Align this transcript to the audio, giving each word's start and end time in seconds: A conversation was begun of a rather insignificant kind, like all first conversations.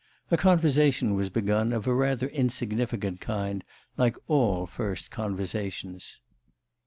A 0.31 0.35
conversation 0.35 1.13
was 1.13 1.29
begun 1.29 1.71
of 1.71 1.85
a 1.85 1.93
rather 1.93 2.25
insignificant 2.25 3.19
kind, 3.21 3.63
like 3.97 4.15
all 4.27 4.65
first 4.65 5.11
conversations. 5.11 6.21